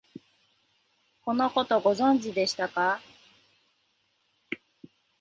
[1.23, 2.99] このこと、ご存知でしたか？